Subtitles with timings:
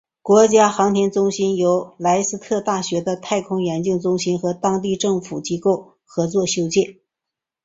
[0.23, 6.97] 国家航天中心由莱斯特大学的太空研究中心和当地政府机构合作修建。